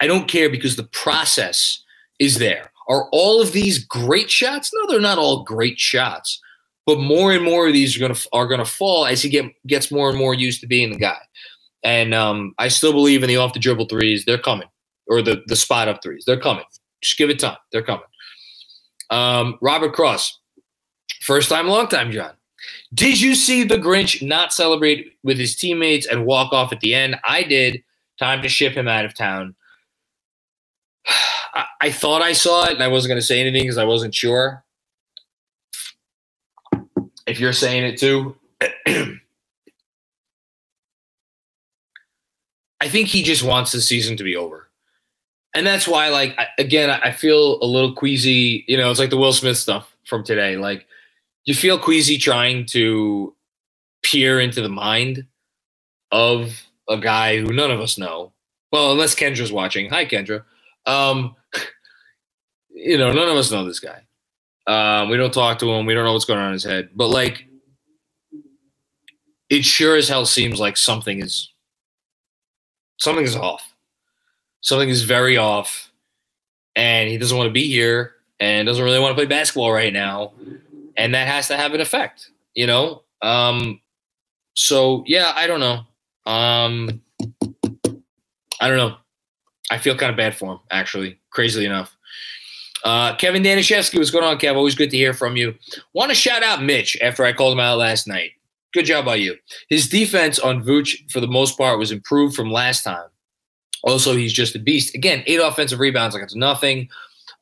[0.00, 1.82] I don't care because the process
[2.18, 2.70] is there.
[2.88, 4.70] Are all of these great shots?
[4.72, 6.40] No, they're not all great shots.
[6.86, 9.92] But more and more of these are gonna are gonna fall as he get gets
[9.92, 11.18] more and more used to being the guy.
[11.84, 14.24] And um, I still believe in the off the dribble threes.
[14.24, 14.68] They're coming,
[15.06, 16.24] or the the spot up threes.
[16.26, 16.64] They're coming.
[17.02, 17.58] Just give it time.
[17.72, 18.06] They're coming.
[19.10, 20.37] Um, Robert Cross,
[21.20, 22.32] First time, long time, John.
[22.94, 26.94] Did you see the Grinch not celebrate with his teammates and walk off at the
[26.94, 27.16] end?
[27.24, 27.82] I did.
[28.18, 29.54] Time to ship him out of town.
[31.54, 33.84] I, I thought I saw it and I wasn't going to say anything because I
[33.84, 34.64] wasn't sure.
[37.26, 38.36] If you're saying it too,
[42.80, 44.68] I think he just wants the season to be over.
[45.54, 48.64] And that's why, like, again, I feel a little queasy.
[48.68, 50.56] You know, it's like the Will Smith stuff from today.
[50.56, 50.86] Like,
[51.44, 53.34] you feel queasy trying to
[54.02, 55.26] peer into the mind
[56.10, 58.32] of a guy who none of us know.
[58.72, 59.88] Well, unless Kendra's watching.
[59.90, 60.44] Hi, Kendra.
[60.86, 61.36] Um,
[62.70, 64.02] you know, none of us know this guy.
[64.66, 65.86] Um, we don't talk to him.
[65.86, 66.90] We don't know what's going on in his head.
[66.94, 67.46] But like,
[69.48, 71.50] it sure as hell seems like something is
[72.98, 73.74] something is off.
[74.60, 75.90] Something is very off,
[76.76, 79.92] and he doesn't want to be here and doesn't really want to play basketball right
[79.92, 80.32] now,
[80.98, 83.02] and that has to have an effect, you know.
[83.22, 83.80] Um,
[84.54, 85.80] so yeah, I don't know.
[86.30, 87.00] Um,
[88.60, 88.96] I don't know.
[89.70, 91.18] I feel kind of bad for him, actually.
[91.30, 91.96] Crazily enough.
[92.84, 94.56] Uh, Kevin Danishevsky, what's going on, Kev?
[94.56, 95.54] Always good to hear from you.
[95.94, 98.32] Want to shout out Mitch after I called him out last night.
[98.72, 99.36] Good job by you.
[99.68, 103.08] His defense on Vooch, for the most part, was improved from last time.
[103.82, 104.94] Also, he's just a beast.
[104.94, 106.88] Again, eight offensive rebounds like it's nothing.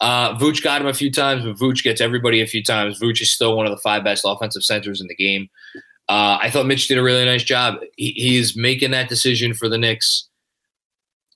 [0.00, 3.00] Uh, Vooch got him a few times, but Vooch gets everybody a few times.
[3.00, 5.48] Vooch is still one of the five best offensive centers in the game.
[6.08, 7.76] Uh, I thought Mitch did a really nice job.
[7.96, 10.28] He, he's making that decision for the Knicks.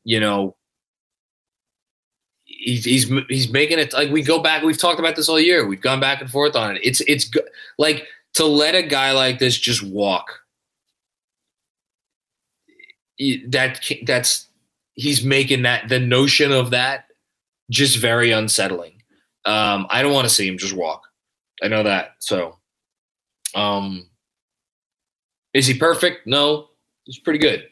[0.04, 0.56] You know,
[2.44, 4.62] he's he's he's making it like we go back.
[4.62, 5.66] We've talked about this all year.
[5.66, 6.82] We've gone back and forth on it.
[6.84, 7.30] It's it's.
[7.78, 10.40] Like to let a guy like this just walk
[13.48, 14.46] that that's
[14.94, 17.04] he's making that the notion of that
[17.70, 19.02] just very unsettling
[19.46, 21.02] um i don't want to see him just walk
[21.62, 22.58] i know that so
[23.54, 24.06] um
[25.54, 26.68] is he perfect no
[27.04, 27.66] he's pretty good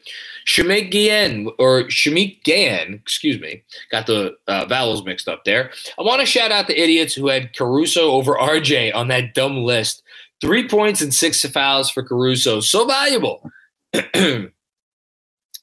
[0.49, 5.69] Shamik Gien or Shamik Gan, excuse me, got the uh, vowels mixed up there.
[5.99, 9.57] I want to shout out the idiots who had Caruso over RJ on that dumb
[9.57, 10.01] list.
[10.41, 12.61] Three points and six fouls for Caruso.
[12.61, 13.51] So valuable.
[14.15, 14.47] oh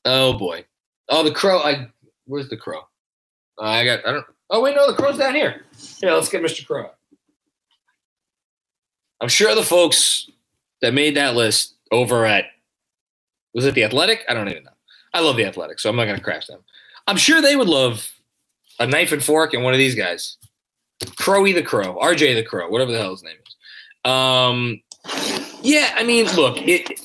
[0.04, 0.64] boy.
[1.08, 1.58] Oh, the crow.
[1.58, 1.88] I
[2.26, 2.82] where's the crow?
[3.58, 4.06] I got.
[4.06, 4.26] I don't.
[4.50, 5.64] Oh wait, no, the crow's down here.
[6.02, 6.66] Yeah, let's get Mr.
[6.66, 6.90] Crow.
[9.20, 10.30] I'm sure the folks
[10.82, 12.46] that made that list over at
[13.54, 14.24] was it the Athletic?
[14.28, 14.70] I don't even know.
[15.14, 16.60] I love the Athletic, so I'm not going to crash them.
[17.06, 18.12] I'm sure they would love
[18.78, 20.36] a knife and fork and one of these guys,
[21.02, 24.10] Crowy the Crow, RJ the Crow, whatever the hell his name is.
[24.10, 24.82] Um,
[25.62, 27.00] yeah, I mean, look, it.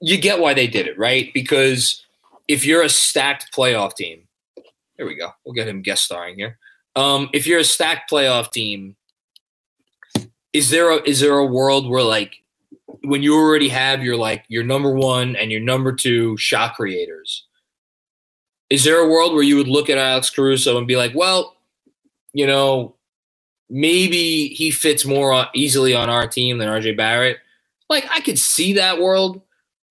[0.00, 1.30] You get why they did it, right?
[1.34, 2.06] Because
[2.48, 4.22] if you're a stacked playoff team,
[5.00, 5.30] there we go.
[5.46, 6.58] We'll get him guest starring here.
[6.94, 8.96] Um, if you're a stacked playoff team,
[10.52, 12.34] is there a is there a world where like
[13.04, 17.46] when you already have your like your number one and your number two shot creators,
[18.68, 21.56] is there a world where you would look at Alex Caruso and be like, well,
[22.34, 22.94] you know,
[23.70, 27.38] maybe he fits more easily on our team than RJ Barrett.
[27.88, 29.40] Like I could see that world.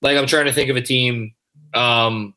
[0.03, 1.33] Like I'm trying to think of a team.
[1.73, 2.35] Um,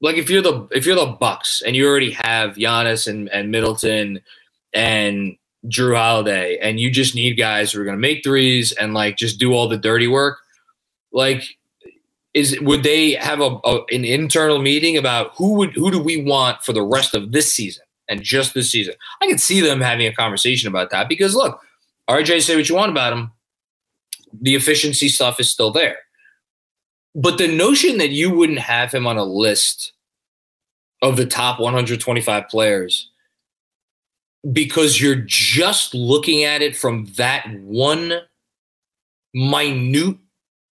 [0.00, 3.50] like if you're the if you're the Bucks and you already have Giannis and, and
[3.50, 4.20] Middleton
[4.72, 5.36] and
[5.66, 9.16] Jrue Holiday and you just need guys who are going to make threes and like
[9.16, 10.38] just do all the dirty work.
[11.12, 11.44] Like,
[12.32, 16.22] is would they have a, a an internal meeting about who would who do we
[16.22, 17.84] want for the rest of this season?
[18.10, 18.94] and just this season.
[19.22, 21.62] I could see them having a conversation about that because look,
[22.10, 23.30] RJ, say what you want about him.
[24.38, 25.98] The efficiency stuff is still there.
[27.14, 29.92] But the notion that you wouldn't have him on a list
[31.02, 33.10] of the top 125 players
[34.52, 38.20] because you're just looking at it from that one
[39.34, 40.16] minute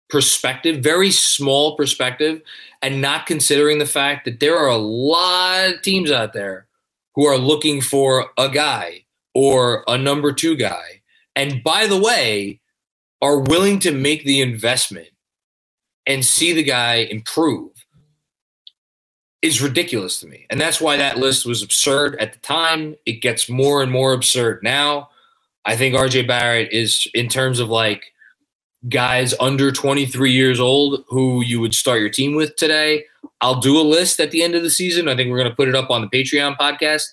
[0.08, 2.42] perspective, very small perspective,
[2.82, 6.66] and not considering the fact that there are a lot of teams out there
[7.14, 11.02] who are looking for a guy or a number two guy.
[11.34, 12.60] And by the way,
[13.22, 15.08] are willing to make the investment
[16.06, 17.70] and see the guy improve
[19.42, 20.46] is ridiculous to me.
[20.50, 22.96] And that's why that list was absurd at the time.
[23.06, 25.10] It gets more and more absurd now.
[25.64, 28.12] I think RJ Barrett is, in terms of like
[28.88, 33.04] guys under 23 years old who you would start your team with today,
[33.40, 35.08] I'll do a list at the end of the season.
[35.08, 37.12] I think we're going to put it up on the Patreon podcast.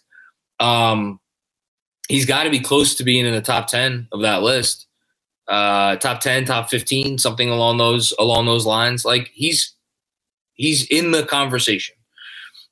[0.59, 1.19] Um,
[2.07, 4.87] he's got to be close to being in the top 10 of that list.
[5.47, 9.03] Uh, top 10, top 15, something along those along those lines.
[9.03, 9.75] Like he's
[10.53, 11.95] he's in the conversation.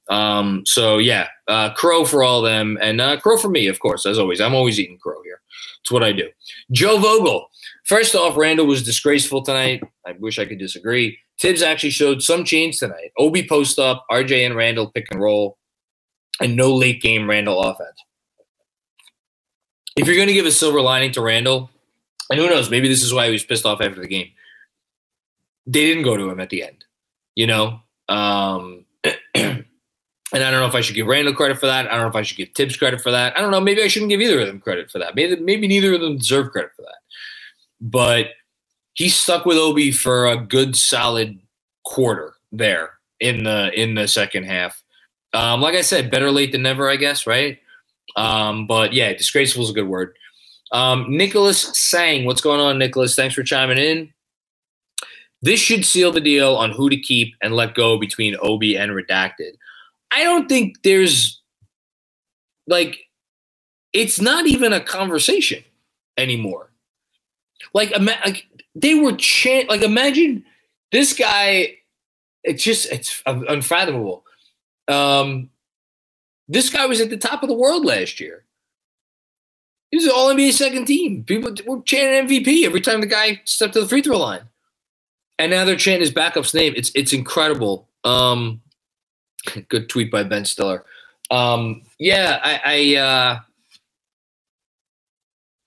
[0.09, 4.05] Um, so yeah, uh, crow for all them, and uh, crow for me, of course,
[4.05, 4.41] as always.
[4.41, 5.41] I'm always eating crow here.
[5.81, 6.29] It's what I do.
[6.71, 7.47] Joe Vogel.
[7.85, 9.81] First off, Randle was disgraceful tonight.
[10.05, 11.17] I wish I could disagree.
[11.39, 13.11] Tibbs actually showed some change tonight.
[13.17, 15.57] Obi post up, RJ and Randle pick and roll,
[16.39, 17.97] and no late game Randle offense.
[19.97, 21.69] If you're going to give a silver lining to Randle,
[22.31, 24.29] and who knows, maybe this is why he was pissed off after the game.
[25.67, 26.85] They didn't go to him at the end,
[27.35, 27.81] you know.
[28.09, 28.85] Um,
[30.33, 31.87] and I don't know if I should give Randle credit for that.
[31.87, 33.37] I don't know if I should give Thibs credit for that.
[33.37, 33.61] I don't know.
[33.61, 35.15] Maybe I shouldn't give either of them credit for that.
[35.15, 36.97] Maybe maybe neither of them deserve credit for that.
[37.79, 38.27] But
[38.93, 41.39] he stuck with Obi for a good solid
[41.83, 44.81] quarter there in the in the second half.
[45.33, 47.59] Um, like I said, better late than never, I guess, right?
[48.15, 50.15] Um, but yeah, disgraceful is a good word.
[50.71, 53.15] Um, Nicholas Sang, what's going on, Nicholas?
[53.15, 54.13] Thanks for chiming in.
[55.41, 58.91] This should seal the deal on who to keep and let go between Obi and
[58.91, 59.53] Redacted.
[60.11, 61.41] I don't think there's
[62.67, 62.99] like
[63.93, 65.63] it's not even a conversation
[66.17, 66.71] anymore.
[67.73, 70.45] Like, like they were chant like imagine
[70.91, 71.77] this guy.
[72.43, 74.23] It's just it's unfathomable.
[74.87, 75.49] Um,
[76.47, 78.45] this guy was at the top of the world last year.
[79.91, 81.23] He was All NBA second team.
[81.23, 84.41] People were chanting MVP every time the guy stepped to the free throw line,
[85.37, 86.73] and now they're chanting his backup's name.
[86.75, 87.87] It's it's incredible.
[88.03, 88.61] Um,
[89.69, 90.85] good tweet by Ben Stiller.
[91.29, 93.39] Um, yeah, I, I uh,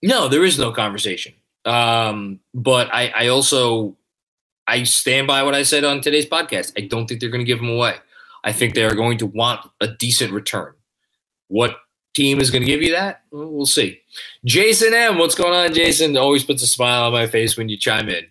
[0.02, 1.34] no, there is no conversation.
[1.64, 3.96] Um, but I, I also
[4.66, 6.72] I stand by what I said on today's podcast.
[6.76, 7.96] I don't think they're going to give him away.
[8.44, 10.74] I think they are going to want a decent return.
[11.48, 11.76] What
[12.14, 13.22] team is going to give you that?
[13.30, 14.00] Well, see.
[14.44, 16.16] Jason M, what's going on, Jason?
[16.16, 18.24] Always puts a smile on my face when you chime in.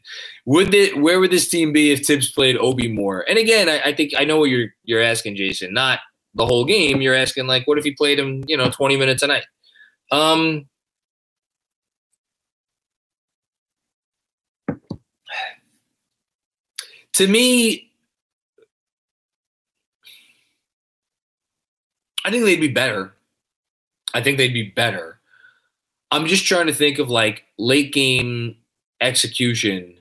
[0.46, 0.98] Would it?
[0.98, 3.26] Where would this team be if Thibs played Obi more?
[3.30, 5.74] And again, I, I think I know what you're you're asking, Jason.
[5.74, 6.00] Not
[6.34, 7.02] the whole game.
[7.02, 9.46] You're asking like, what if he played him, you know, 20 minutes a night?
[10.12, 10.67] Um,
[17.13, 17.91] to me,
[22.26, 23.13] I think they'd be better.
[24.13, 25.19] I think they'd be better.
[26.12, 28.58] I'm just trying to think of like late game
[29.02, 29.95] execution.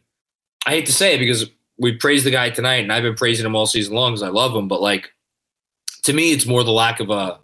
[0.67, 3.47] I hate to say it because we praised the guy tonight, and I've been praising
[3.47, 4.69] him all season long because I love him.
[4.69, 5.13] But like,
[6.05, 7.39] to me, it's more the lack of a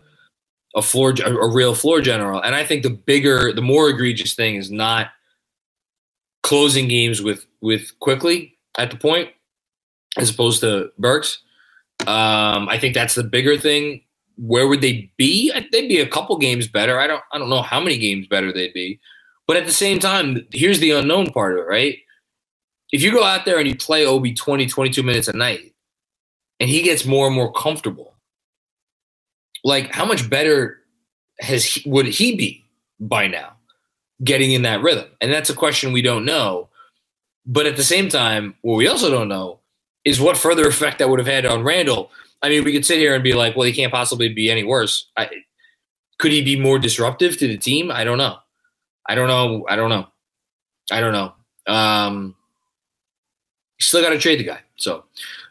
[0.76, 2.40] a floor a real floor general.
[2.40, 5.08] And I think the bigger, the more egregious thing is not
[6.42, 9.30] closing games with with Quickley at the point
[10.16, 11.38] as opposed to Burks.
[12.00, 14.02] Um, I think that's the bigger thing.
[14.38, 15.52] Where would they be?
[15.72, 17.00] They'd be a couple games better.
[17.00, 19.00] I don't I don't know how many games better they'd be.
[19.48, 21.98] But at the same time, here's the unknown part of it, right?
[22.92, 25.74] If you go out there and you play Obi 20, 22 minutes a night,
[26.60, 28.14] and he gets more and more comfortable,
[29.64, 30.78] like how much better
[31.40, 32.64] has he, would he be
[33.00, 33.54] by now
[34.24, 35.08] getting in that rhythm?
[35.20, 36.68] And that's a question we don't know.
[37.46, 39.60] But at the same time, what we also don't know
[40.04, 42.10] is what further effect that would have had on Randle.
[42.42, 44.64] I mean, we could sit here and be like, well, he can't possibly be any
[44.64, 45.10] worse.
[45.16, 45.28] I,
[46.18, 47.90] could he be more disruptive to the team?
[47.90, 48.38] I don't know.
[49.08, 49.64] I don't know.
[49.68, 50.06] I don't know.
[50.90, 51.32] I don't know.
[51.72, 52.34] Um,
[53.80, 54.60] still got to trade the guy.
[54.76, 55.04] So,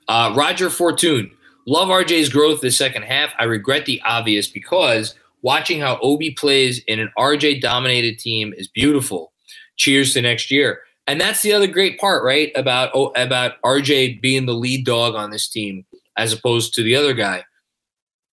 [0.08, 1.32] uh, Roger Fortune,
[1.66, 3.34] love RJ's growth this second half.
[3.40, 8.68] I regret the obvious because watching how Obi plays in an RJ dominated team is
[8.68, 9.34] beautiful.
[9.76, 10.82] Cheers to next year.
[11.08, 12.52] And that's the other great part, right?
[12.56, 15.86] About about RJ being the lead dog on this team
[16.18, 17.44] as opposed to the other guy.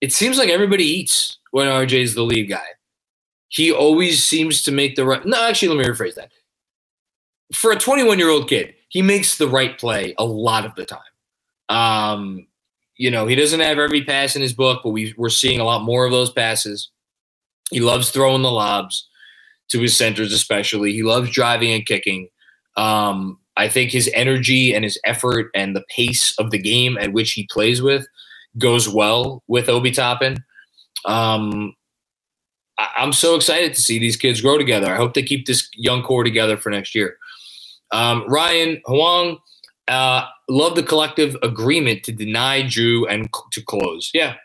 [0.01, 2.67] It seems like everybody eats when RJ is the lead guy.
[3.49, 5.25] He always seems to make the right.
[5.25, 6.31] No, actually, let me rephrase that.
[7.55, 10.87] For a 21 year old kid, he makes the right play a lot of the
[10.87, 11.01] time.
[11.69, 12.47] Um,
[12.97, 15.65] you know, he doesn't have every pass in his book, but we, we're seeing a
[15.65, 16.91] lot more of those passes.
[17.71, 19.09] He loves throwing the lobs
[19.71, 20.93] to his centers, especially.
[20.93, 22.29] He loves driving and kicking.
[22.77, 27.13] Um, I think his energy and his effort and the pace of the game at
[27.13, 28.07] which he plays with
[28.57, 30.43] goes well with Obi Toppin.
[31.05, 31.75] Um,
[32.79, 34.91] I- am so excited to see these kids grow together.
[34.91, 37.19] I hope they keep this young core together for next year.
[37.93, 39.37] Um, Ryan Huang,
[39.89, 44.11] uh, love the collective agreement to deny Drew and c- to close.
[44.15, 44.37] Yeah,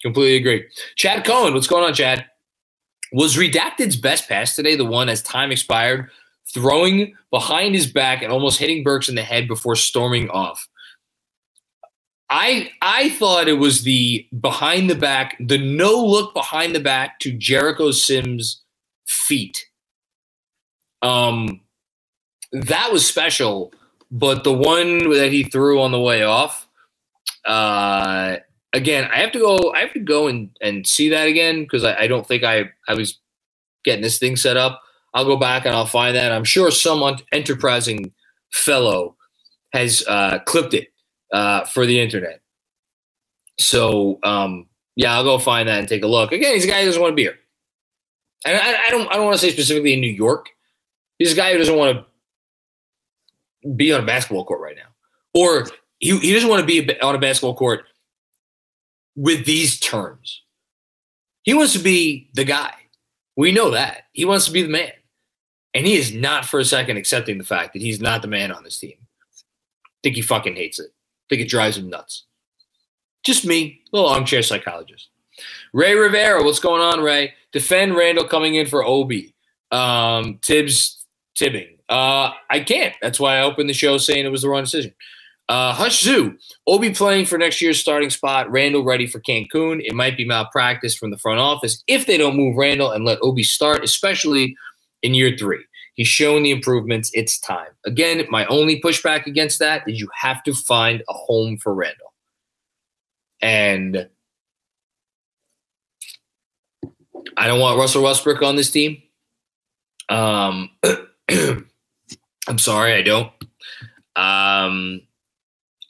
[0.00, 0.64] completely agree.
[0.94, 2.24] Chad Cohen, what's going on, Chad?
[3.12, 6.08] Was Redacted's best pass today the one as time expired
[6.52, 10.68] throwing behind his back and almost hitting Burks in the head before storming off.
[12.28, 17.20] I I thought it was the behind the back, the no look behind the back
[17.20, 18.62] to Jericho Sims'
[19.06, 19.66] feet.
[21.02, 21.60] Um,
[22.52, 23.72] that was special,
[24.10, 26.68] but the one that he threw on the way off,
[27.44, 28.36] uh,
[28.72, 29.72] again, I have to go.
[29.72, 32.70] I have to go and and see that again because I, I don't think I
[32.88, 33.20] I was
[33.84, 34.82] getting this thing set up.
[35.16, 36.30] I'll go back and I'll find that.
[36.30, 37.02] I'm sure some
[37.32, 38.12] enterprising
[38.52, 39.16] fellow
[39.72, 40.88] has uh, clipped it
[41.32, 42.42] uh, for the internet.
[43.58, 46.32] So um, yeah, I'll go find that and take a look.
[46.32, 47.38] Again, he's a guy who doesn't want to be here,
[48.44, 50.50] and I, I don't I don't want to say specifically in New York.
[51.18, 52.04] He's a guy who doesn't want
[53.64, 54.90] to be on a basketball court right now,
[55.32, 55.66] or
[55.98, 57.86] he he doesn't want to be on a basketball court
[59.14, 60.42] with these terms.
[61.44, 62.74] He wants to be the guy.
[63.34, 64.90] We know that he wants to be the man,
[65.76, 68.50] and he is not for a second accepting the fact that he's not the man
[68.50, 68.96] on this team.
[68.98, 70.86] I think he fucking hates it.
[70.88, 72.24] I think it drives him nuts.
[73.22, 75.10] Just me, little armchair psychologist.
[75.74, 77.34] Ray Rivera, what's going on, Ray?
[77.52, 79.34] Defend Randle coming in for Obi.
[79.70, 81.04] Um, Thibs
[81.34, 81.76] tibbing.
[81.90, 82.94] Uh, I can't.
[83.02, 84.94] That's why I opened the show saying it was the wrong decision.
[85.46, 88.50] Uh, Hush Zoo, Obi playing for next year's starting spot.
[88.50, 89.82] Randle ready for Cancun.
[89.84, 93.18] It might be malpractice from the front office if they don't move Randle and let
[93.20, 94.56] Obi start, especially
[95.02, 95.64] in year three.
[95.94, 97.10] He's shown the improvements.
[97.14, 97.68] It's time.
[97.84, 102.12] Again, my only pushback against that is you have to find a home for Randle.
[103.40, 104.08] And
[107.36, 109.02] I don't want Russell Westbrook on this team.
[110.08, 110.70] Um,
[111.30, 113.32] I'm sorry, I don't.
[114.14, 115.02] Um,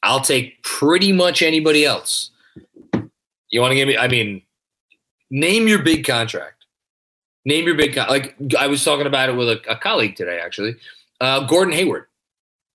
[0.02, 2.30] I'll take pretty much anybody else.
[3.50, 3.96] You want to give me?
[3.96, 4.42] I mean,
[5.30, 6.55] name your big contract.
[7.46, 10.40] Name your big con- like I was talking about it with a, a colleague today,
[10.44, 10.74] actually.
[11.20, 12.06] Uh, Gordon Hayward.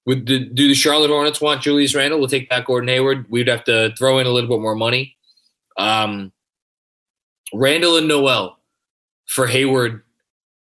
[0.05, 2.19] Would the, do the Charlotte Hornets want Julius Randle?
[2.19, 3.29] We'll take back Gordon Hayward.
[3.29, 5.17] We'd have to throw in a little bit more money.
[5.77, 6.31] Um,
[7.53, 8.59] Randle and Noel
[9.27, 10.03] for Hayward,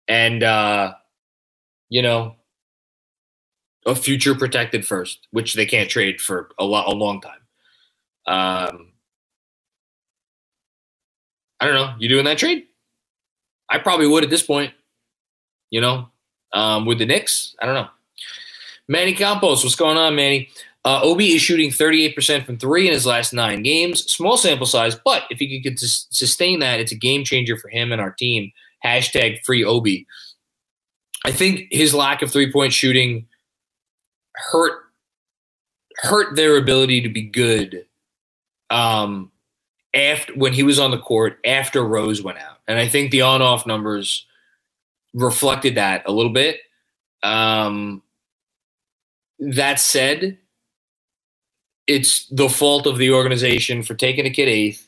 [0.08, 0.96] and uh,
[1.90, 2.36] you know,
[3.86, 7.42] a future protected first, which they can't trade for a lot a long time.
[8.26, 8.92] Um,
[11.60, 11.94] I don't know.
[12.00, 12.66] You doing that trade?
[13.70, 14.74] I probably would at this point.
[15.70, 16.10] You know,
[16.54, 17.90] um, with the Knicks, I don't know.
[18.88, 20.50] Manny Campos, what's going on, Manny?
[20.84, 24.04] Uh, Obi is shooting 38% from three in his last nine games.
[24.12, 27.92] Small sample size, but if he could sustain that, it's a game changer for him
[27.92, 28.52] and our team.
[28.84, 30.08] Hashtag free Obi.
[31.26, 33.28] I think his lack of three point shooting
[34.36, 34.80] hurt
[35.98, 37.86] hurt their ability to be good
[38.70, 39.32] um,
[39.94, 43.22] after when he was on the court after Rose went out, and I think the
[43.22, 44.26] on off numbers
[45.14, 46.58] reflected that a little bit.
[47.24, 48.02] Um,
[49.40, 50.38] that said,
[51.88, 54.88] it's the fault of the organization for taking a kid eighth.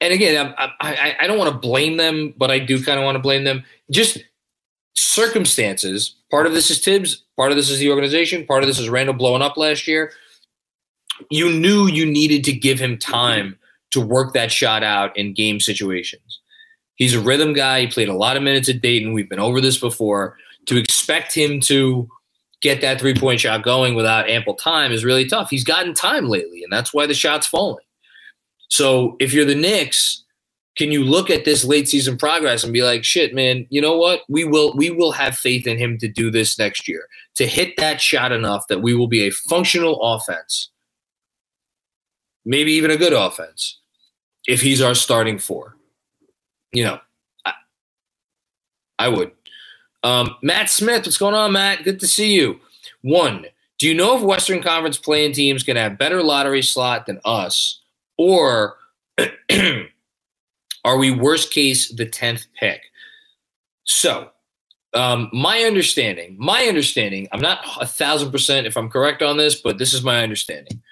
[0.00, 3.04] And again, I, I, I don't want to blame them, but I do kind of
[3.04, 3.64] want to blame them.
[3.90, 4.18] Just
[4.94, 6.16] circumstances.
[6.30, 7.24] Part of this is Thibs.
[7.36, 8.46] Part of this is the organization.
[8.46, 10.12] Part of this is Randle blowing up last year.
[11.30, 13.56] You knew you needed to give him time
[13.94, 16.40] to work that shot out in game situations.
[16.96, 17.80] He's a rhythm guy.
[17.80, 19.12] He played a lot of minutes at Dayton.
[19.12, 20.36] We've been over this before.
[20.66, 22.08] To expect him to
[22.62, 25.50] get that three point shot going without ample time is really tough.
[25.50, 27.84] He's gotten time lately, and that's why the shot's falling.
[28.68, 30.24] So if you're the Knicks,
[30.76, 33.96] can you look at this late season progress and be like, shit, man, you know
[33.96, 34.22] what?
[34.28, 37.76] We will we will have faith in him to do this next year, to hit
[37.76, 40.70] that shot enough that we will be a functional offense.
[42.46, 43.80] Maybe even a good offense
[44.46, 45.76] if he's our starting four.
[46.72, 47.00] You know,
[47.44, 47.52] I,
[48.98, 49.32] I would.
[50.02, 51.84] Um, Matt Smith, what's going on, Matt?
[51.84, 52.60] Good to see you.
[53.02, 53.46] One,
[53.78, 57.80] do you know if Western Conference playing teams can have better lottery slot than us,
[58.18, 58.76] or
[60.84, 62.82] are we worst case the tenth pick?
[63.84, 64.30] So,
[64.92, 69.54] um, my understanding, my understanding, I'm not a thousand percent if I'm correct on this,
[69.60, 70.82] but this is my understanding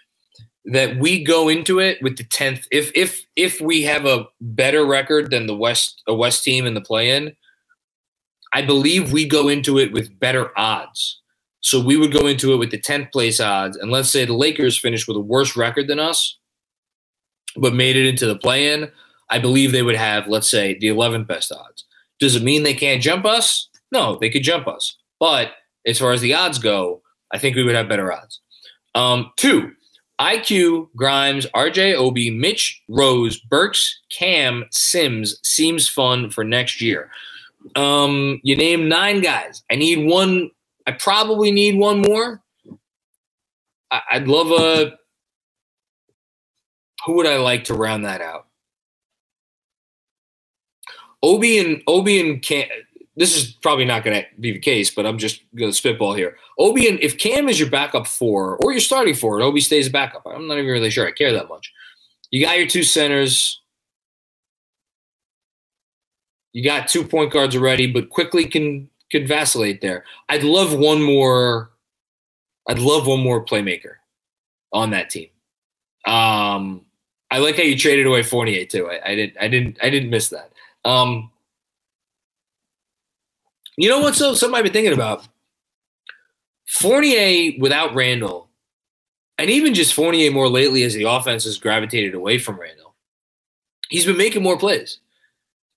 [0.64, 2.66] that we go into it with the tenth.
[2.70, 6.74] If if if we have a better record than the West a West team in
[6.74, 7.34] the play-in,
[8.52, 11.20] I believe we go into it with better odds.
[11.62, 13.76] So we would go into it with the 10th place odds.
[13.76, 16.38] And let's say the Lakers finished with a worse record than us,
[17.56, 18.90] but made it into the play in.
[19.30, 21.84] I believe they would have, let's say, the 11th best odds.
[22.18, 23.68] Does it mean they can't jump us?
[23.92, 24.96] No, they could jump us.
[25.20, 25.52] But
[25.86, 27.02] as far as the odds go,
[27.32, 28.40] I think we would have better odds.
[28.94, 29.72] Um, two,
[30.23, 37.11] IQ, Grimes, RJ Obi, Mitch, Rose, Burks, Cam, Sims seems fun for next year.
[37.75, 39.64] Um, you name nine guys.
[39.70, 40.51] I need one.
[40.87, 42.41] I probably need one more.
[43.91, 44.97] I, I'd love a.
[47.05, 48.47] Who would I like to round that out?
[51.20, 52.68] Obi and Obi and Cam.
[53.14, 56.14] This is probably not going to be the case, but I'm just going to spitball
[56.14, 56.38] here.
[56.58, 59.88] Obi and if Cam is your backup four or you're starting four, and Obi stays
[59.88, 61.72] a backup, I'm not even really sure I care that much.
[62.30, 63.60] You got your two centers.
[66.52, 70.04] You got two point guards already, but Quickley can can vacillate there.
[70.28, 71.70] I'd love one more.
[72.68, 73.96] I'd love one more playmaker
[74.72, 75.28] on that team.
[76.06, 76.86] Um,
[77.30, 78.88] I like how you traded away Fournier too.
[78.90, 79.36] I, I didn't.
[79.40, 79.78] I didn't.
[79.82, 80.52] I didn't miss that.
[80.84, 81.30] Um,
[83.77, 84.14] you know what?
[84.14, 85.27] So something I've been thinking about.
[86.66, 88.49] Fournier without Randle,
[89.39, 92.83] and even just Fournier more lately as the offense has gravitated away from Randle,
[93.93, 94.99] He's been making more plays.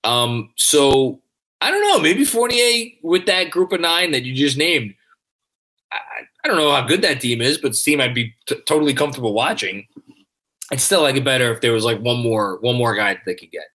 [0.06, 1.20] Um, so
[1.60, 2.00] I don't know.
[2.00, 4.96] Maybe Fournier with that group of nine that you just named.
[5.92, 5.98] I,
[6.44, 8.94] I don't know how good that team is, but it's team I'd be t- totally
[8.94, 9.86] comfortable watching.
[10.72, 13.24] I'd still like it better if there was like one more one more guy that
[13.26, 13.66] they could get.